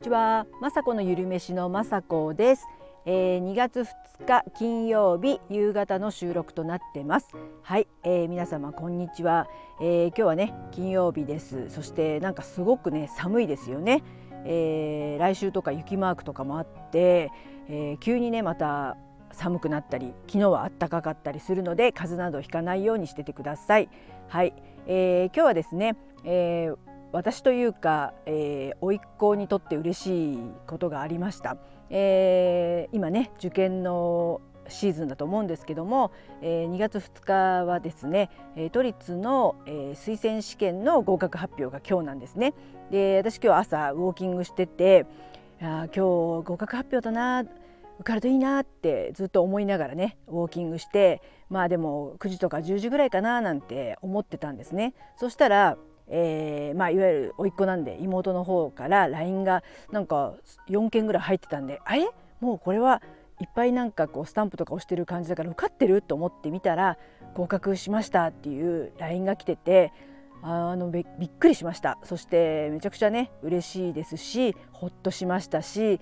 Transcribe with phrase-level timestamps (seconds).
[0.00, 2.66] にちは、まさこのゆるめしのまさこです、
[3.04, 7.28] えー、2月2日金曜日夕方の収録となってます。
[7.60, 9.46] はい、えー、皆様こんにちは、
[9.78, 11.68] えー、今日はね金曜日です。
[11.68, 14.02] そしてなんかすごくね寒いですよね、
[14.46, 17.30] えー、来週とか雪マークとかもあって、
[17.68, 18.96] えー、急にねまた
[19.32, 23.90] 寒くなったり昨日は暖かかったりするので風邪などひかないようにしててください。
[24.28, 24.54] はい、
[24.86, 31.56] えー、今日はですね、えー私というか、えー、甥っ子にとって嬉しいことがありました、
[31.90, 38.30] えー、今ね受験のシーズンだと思うんですけども、えー、2月2日はですね
[38.72, 42.54] 都立の、えー、推薦試験の合格発表が今日なんですね。
[42.90, 45.06] で私今日朝ウォーキングしてて
[45.60, 51.20] あ今日合格発表だな受かるといいなってずっと思いながらねウォーキングして
[51.50, 54.94] まあでも9時とか10時ぐらいかななんて思ってたんですね。
[55.16, 55.76] そしたら
[56.10, 59.62] えーまあ、いわゆる甥っ子なんで妹の方から LINE が
[59.92, 60.34] なんか
[60.68, 62.08] 4件ぐらい入ってたんであれ？
[62.40, 63.00] もうこれは
[63.40, 66.98] いっぱいなんかこうスタンプとか押してる感じだから受かってると思ってみたら
[67.34, 69.92] 合格しましたっていう LINE が来てて
[70.42, 71.98] あのびっくりしました。
[72.02, 76.00] そしてめちゃくちゃね嬉しいですしほっとしましたし、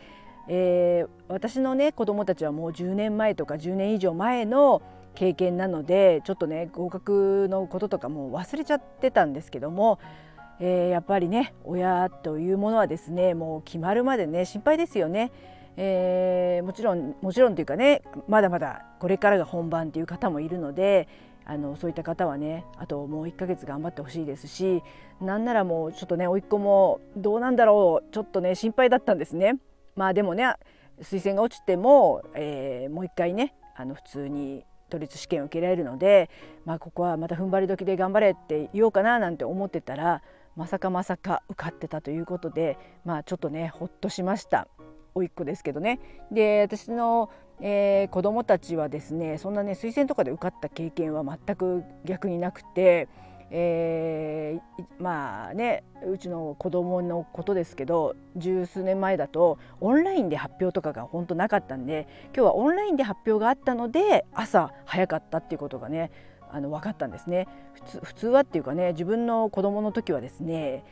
[0.48, 4.80] えー、私のね子供たちはもう10年前とか10年以上前の
[5.18, 9.98] 経験なのでちょっとね合格のこととかも忘れちゃってたんですけども、
[10.60, 15.32] えー、やっぱりね親というものはですねもう決まるまでね心配ですよね。
[15.76, 21.08] えー、もちろんもちろんというかねまだまだこれからが本番っていう方もいるので
[21.44, 24.84] あのそういった方はねあともう1ヶ月頑張ってほしいですし
[25.20, 29.58] なんならもうちょっとね甥っ子もどうなんだろうちょっとね心配だったんですね。
[29.96, 30.54] まあでもね
[31.00, 36.30] 推薦が落ちても、えー、もう一回ねあの普通に都立試験を受けられるので、
[36.64, 40.22] まあ、ここはまた踏ん張り時で頑張れって言おうかななんて思ってたら
[40.56, 44.68] まさかまさか受かってたということで、まあ、ちょっとねほっとしました
[45.14, 46.00] 甥っ子ですけどね。
[46.30, 47.30] で私の
[47.60, 53.08] えー、子どもたちはですねそんなね推薦とかで受かった経験は全く逆になくて
[53.50, 66.10] えー、まあねうちの子供のことですけど十数年前だとオンラインで発表とかが本当なかったんで今日はオンラインで発表があったので朝早かったっていうことがね
[66.50, 70.84] あの分かったんですね普通普通はっていうかね自分の子供の時はですね、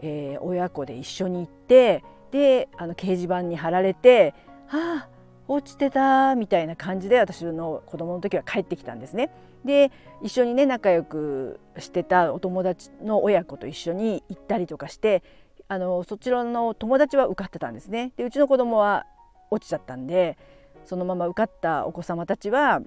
[0.00, 4.34] えー、親子で一緒に行ってであの掲示板に貼られて
[4.68, 5.08] 「はあ
[5.48, 9.30] 落ちてたみたいな感じで私の子供の時は帰ってきたんですね。
[9.64, 9.92] で
[10.22, 15.22] 一緒にね仲良くしてたお友達の親子と一緒に行ったりとかして
[15.68, 18.12] あのそちらの友達は受かってたんですね。
[18.16, 19.06] でうちの子供は
[19.50, 20.36] 落ちちゃったんで
[20.84, 22.80] そのまま受かったお子様たちは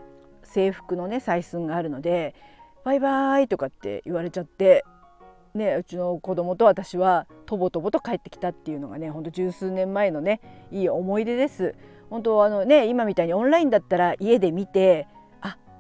[0.44, 2.36] 制服のね採寸があるので
[2.84, 4.84] 「バイバイ」とかって言われちゃって
[5.56, 11.76] ね、うちの子供と私はとぼとぼと帰ってきたっていうのがねほんと十数年前のねいい思い出です。
[12.10, 15.08] 本当あのね今みたいにオンラインだったら家で見て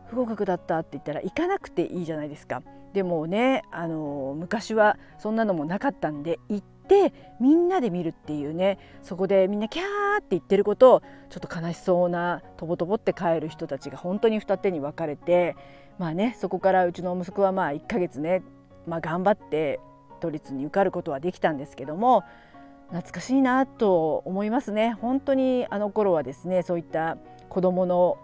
[0.07, 2.61] 不合格だったって言ったら行かなくていいじゃないですか。
[2.93, 9.85] でもねあの昔はそんなのもなかったんで行ってみんなで見るっていうねそこでみんなキャー
[10.19, 15.57] って言ってることをちょっと悲しそうなとぼとぼって帰る人たちが本当に二手に分かれて
[15.97, 18.43] まあねそこからうちの息子はまあ1ヶ月ね、
[18.87, 19.81] まあ、頑張って
[20.21, 22.23] 都立に受かることはできたんですけども
[22.91, 27.17] 懐かしいなと思いますね本当にあの頃はですねそういった
[27.49, 28.17] 子どもの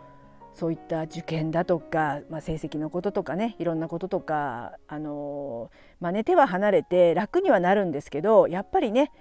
[0.54, 9.12] そういった受験だとか、まあ、成績のこととかねいろんなこととかあの、まあね、手は離れて楽にはなるんですけどやっぱりね、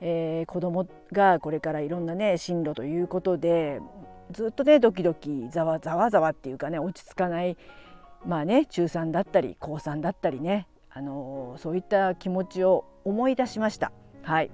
[0.00, 3.80] えー、子どもがこれからいろんなね進路ということで
[4.32, 7.56] ずっとねドキドキざわざわざわっていうかね落ち着かない
[8.26, 13.92] まあね中3だったり高3だったりねあのそういった気持ちを思い出しました。
[14.22, 14.50] はい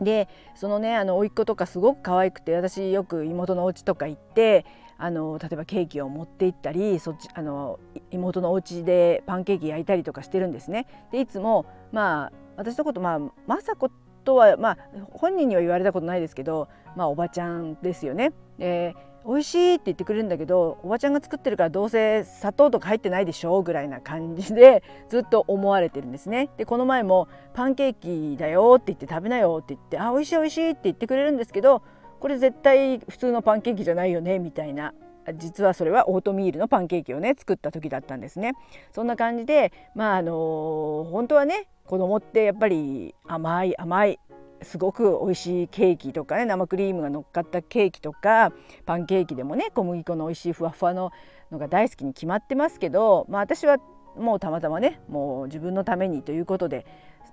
[0.00, 4.64] でそのねあの甥っ子とかすごく可愛くて私よく妹のお家とか行って
[5.00, 7.80] あの例えばケーキを持って行ったりそっちあの
[8.10, 10.86] 妹のお家でパンケーキ焼いたりとかしてるんですね。
[11.10, 13.18] でいつもまあ私のことまあ
[13.48, 13.90] 雅子
[14.24, 14.78] とはまあ
[15.12, 18.32] 本人には言われたことないですけどまあおばちゃんですよね。
[18.58, 18.94] で
[19.26, 26.48] 美味しいって言ってくれるんだけどおばちゃんが作ってるからどうせ砂糖とか入ってないでしょぐらいな感じでずっと思われてるんですね。
[26.56, 27.94] でこの前もパンケー
[28.32, 31.82] キだよって言って食べなよって言ってあ美味しい美味しいって言ってくれるんですけど
[32.20, 34.94] これ絶対普通のパンケーキじゃないよねみたいな
[35.34, 38.52] 実はそれはオートミールのパンケーキをね作った時だったんですね。
[38.92, 44.18] そんな感じでまああの本当はね子供ってやっぱり甘い甘い
[44.62, 48.52] すごく美味しいケーキとかね生クリームが乗っかったケーキとか
[48.86, 51.12] パンケーキでもね小麦粉の美味しいふわふわの
[51.50, 53.78] のが大好きに決まってますけど、まあ、私は
[54.16, 56.86] もうたまたまねもう自分のためにということで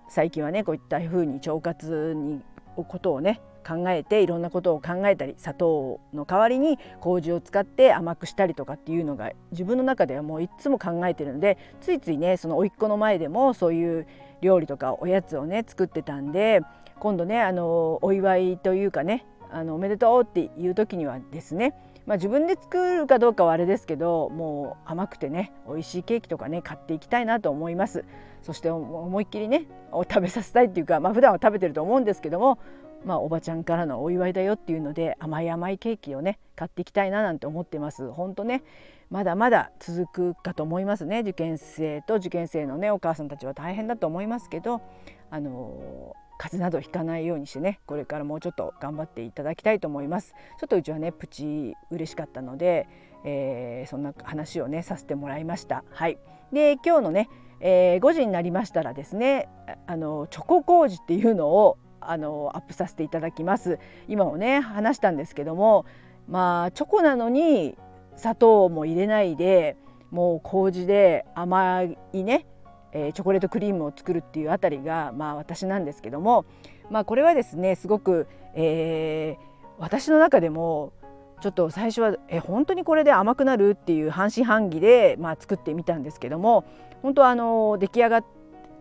[0.10, 2.42] 最近はねこういった風に腸活に
[2.76, 14.08] ことをね考えていろんなことを考えたり砂糖の代わりに麹を使って甘くしたりとかっていうのが自分の中ではもういつも考えてるのでついついねその甥っ子の前でもそういう
[14.42, 16.62] 料理とかおやつをね作ってたんで
[17.00, 21.74] 今度ねあのお祝いというかねあのおめでとうっていう時にはですね
[22.08, 28.06] まあ、自分で作るかどうかはあれですけどもう甘くてね美味しいケーキとかね買っていきたいなと思います。
[28.44, 32.60] そして思いっきりね食べさせたいっていうかまあ普段は食べてると思うんですけども
[33.06, 38.12] まあ、おばちゃんからのお祝いだよっていうので甘い甘いケーキをね買っていきたいななんて思ってます。
[38.12, 38.64] 本当ね
[39.10, 41.20] まだまだ続くかと思いますね。
[41.22, 44.82] 受験生と受験生のねお母さんたちは大変だと思いますけど
[45.30, 50.34] あの風邪などひかないようにしてねこれからもうちょっと頑張っていただきたいと思います。
[50.60, 52.88] ちょっとうちはねプチ嬉しかったので、
[53.24, 55.84] えー、そんな話をねさせてもらいました。
[55.92, 56.18] はい。
[56.52, 57.30] で今日のね、
[57.60, 59.50] えー、5時になりましたらですね
[59.86, 63.80] あのチョコ麹っていうのをあのアップさせていただきます。
[64.08, 65.86] 今もね話したんですけども
[66.28, 67.78] まあチョコなのに
[68.16, 69.78] 砂糖も入れないで
[70.12, 72.46] もう麹で甘いね
[72.94, 76.46] えー、チョコレートクリームを作るっていうあたりが、まあ、私なんですけども、
[76.90, 79.44] まあ、これはですねすごく、えー、
[79.78, 80.94] 私の中でも
[81.42, 86.66] ちょっと最初はえ本当にこれで甘くなるっていう半信半疑で、まあ、作ってみたんですけども
[87.04, 88.26] 本当あの出来上がっ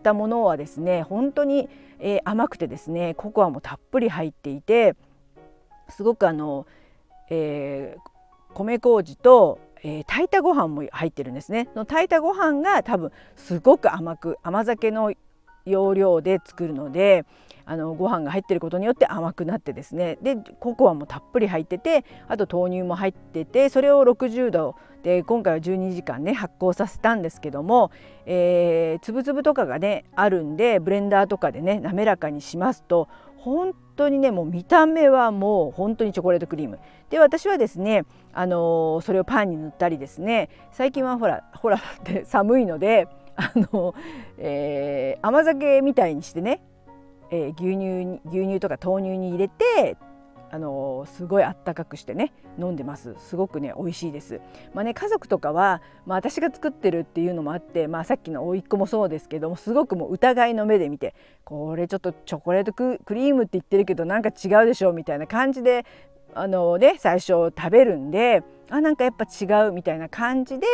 [0.07, 1.69] たものはですね本当に、
[1.99, 4.95] えー、甘くてですねココアもたっぷり入っていて
[5.89, 6.65] すごくあの、
[7.29, 11.69] えー、米麹とえー、炊いたご飯も入ってるんですね。
[11.75, 15.13] の炊いたご飯が多分すごく甘く甘酒の
[15.69, 17.25] 要領で作るので
[17.65, 20.17] あのご飯が入ってることによって甘くなってですね。
[20.21, 27.91] でココアもたっぷり入っててあと豆乳も入っててそれを60度で今回は12時間ね発酵させたんですけども、
[28.25, 36.79] えー、粒々とかがねあるんでブレンダーとかでね滑らかにしますと本当にねもう見た目はもう本当にチョコレートクリーム。
[37.09, 38.03] で私はですね
[38.33, 43.95] あのそれをパンに塗ったりですね最近はほらほらって 寒いのであの、
[44.37, 46.61] えー、甘酒みたいにしてね、
[47.31, 49.95] えー、牛乳牛乳とか豆乳に入れて
[50.49, 54.39] あのすごいあったかくしてね飲んでますすごくね美味しいです。
[54.73, 65.85] まあね家族とかは、まあ、私が作ってるっていうのもあって、まあ、さっきの甥っ子もそうですけどもすごくもう疑いの目で見てこれちょっとチョコレートクリームって言ってるけどなんか違うでしょみたいな感じで
[66.39, 70.67] あのね最初食べるんであなんかやっぱ違うみたいな感じで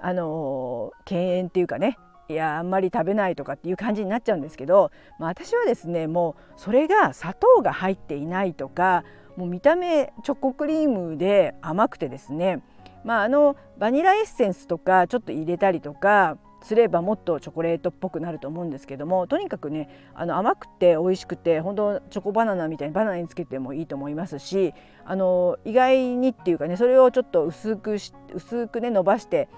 [0.00, 1.96] あの敬遠っていうかね
[2.28, 9.04] いやあんまり食べないとかっていう感じになっちゃうんですけど、まあ、私はですねもうそれが砂糖が入っていないとか
[9.36, 12.62] もう見た目チョコクリームで甘くてですね、
[13.04, 24.74] まあ、あのバニラエッセンスとかちょっと入れたりとかすればもっとチョコレートっぽくなると思うんですけどもとにかくねあの甘くて美味しくて本当チョコバナナみたいにバナナにつけてもいいと思いますし
[25.04, 29.48] あの意外にっていうかねそれをちょっと薄くし薄くね伸ばして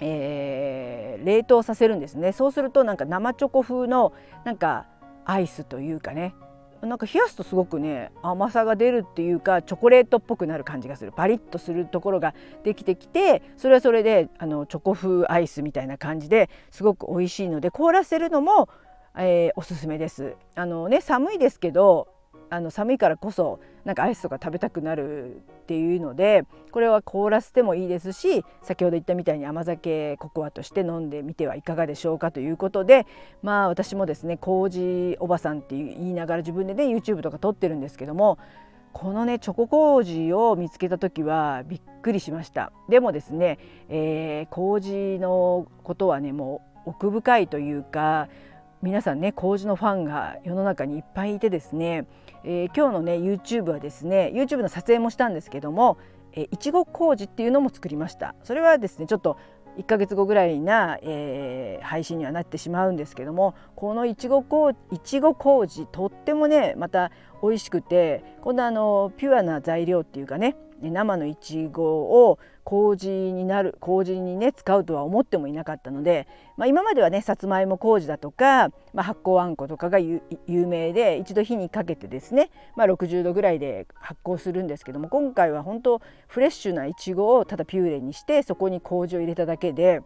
[0.00, 2.32] えー、冷凍させるんですね。
[2.32, 4.12] そうするとなんか生チョコ風の
[4.44, 4.86] なんか
[5.24, 6.34] アイスというかね
[6.84, 18.68] なんか冷やすとすごくね甘さが出るっていうかチョコレートっぽくなる感じがするパリッとするところができてきてそれはそれであのチョコ風アイスみたいな感じですごく美味しいので凍らせるのも、
[19.16, 20.36] えー、おすすめです。
[20.54, 22.08] あのね寒いですけど
[22.50, 33.06] あの寒いからこそなんかアイスとか食べたくなるっていうのでこれは凍らせてもいいですし先ほど言ったみたいに甘酒ココアとして飲んでみてはいかがでしょうかということで
[33.42, 38.38] まあ私もですね麹おばさんって言いながら自分でね YouTube とか撮ってるんですけども
[38.92, 42.72] このねチョコ麹を見つけた時はびっくりしました。
[42.88, 43.58] でもですね、
[43.88, 48.28] えー、麹のことはねもう奥深いというか
[48.84, 52.06] 皆さんね麹のファンが世の中にいっぱいいてですね、
[52.44, 55.96] えー、今日のね YouTube はですね YouTube の撮影もしたんですけども
[56.34, 58.34] いちご麹っていうのも作りました。
[58.42, 59.38] それはですねちょっと
[59.78, 67.10] 1ヶ月後ぐらいな、えー、配信にはなってしまうんですけどもこのいちご麹とってもねまた
[67.44, 71.84] 美味しくてこんなあのピュアな材料っていうかね生のいちご
[72.28, 90.02] を麹になる麹にね使うとは思ってもいなかったので、まあ、今まではねさつまいも麹だとか、まあ、発酵あんことかが有名で一度火にかけてですね、まあ、60度ぐらいで発酵するんですけども今回は本当フレッシュないちごをただピューレにしてそこに麹を入れただけで。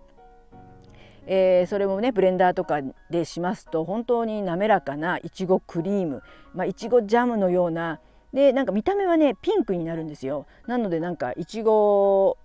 [1.31, 2.81] えー、それもねブレンダーとか
[3.11, 6.23] でしますと本当に滑らかないちごクリーム
[6.55, 8.01] まあいちごジャムのような
[8.33, 10.47] でなんか見た目はねピンクになるんですよ。
[10.67, 12.39] なのでなんかいちご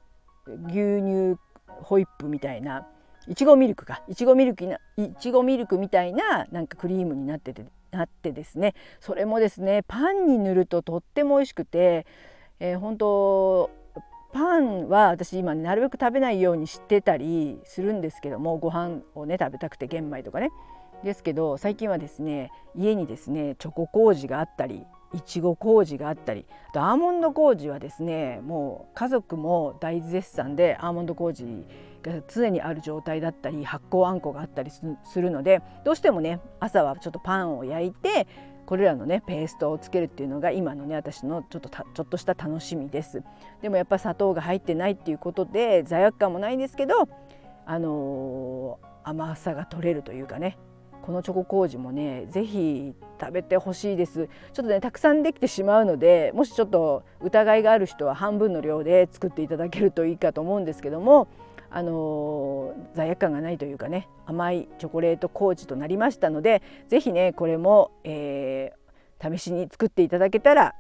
[0.46, 2.86] 牛乳ホイップみたいな
[3.28, 4.04] いちごミルクか。
[4.10, 8.76] いちごミルクないちごミルクみたいななんかクリームになっててなってですね。
[9.00, 12.06] それもですねパンに塗るととっても美味しくて、
[12.60, 13.70] えー、本当
[14.34, 20.52] パンは私今、なるべく食べないようにしてたりするんですけどもご飯をね食べたくて玄米とかね。
[21.04, 31.46] ですけど最近はですね家にですねチョコ麹があったりいちご麹があったりあとアーモンド麹はですねもう家族も大絶賛でアーモンド麹
[32.02, 38.28] が常にある状態だったり発酵あんこがあったりするのでどうしてもね朝はちょっとパンを焼いて
[38.66, 43.24] これらのねペーストをつけるっていうのが今のね私のちょっとちょっとした楽しみです。
[43.62, 47.08] でもやっぱ砂糖が入ってないっていうことで罪悪感もないんですけど
[47.66, 50.58] あのー、甘さが取れるというかね
[51.02, 54.28] このチョコ麹もね是非食べてほしいです。
[54.54, 61.28] ちょっとねたくさんできてしまうのでもしちょっと疑いがある人は半分の量で作っていただけるといいかと思うんですけども
[61.74, 70.76] あの罪悪感がないというかね甘いチョコレート麹となりましたので是非ねこれも、えー、試しに作っていただけたら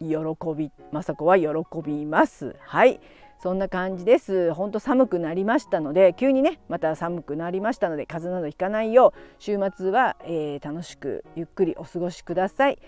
[0.00, 0.16] 喜
[0.56, 1.48] び雅子は喜
[1.84, 2.56] びます。
[2.60, 3.00] はい。
[3.40, 4.52] そんな感じです。
[4.52, 12.78] 本当寒くなりましたので急にねまた寒くなりましたので風邪などひかないよう週末は、えー、楽しくゆっくりお過ごしください。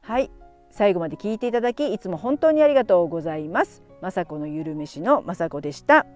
[0.00, 0.30] はい。
[0.70, 3.82] 最後まで聞いていただきいつも本当にありがとうございます。
[4.00, 6.06] 雅子のゆるめしの雅子でした。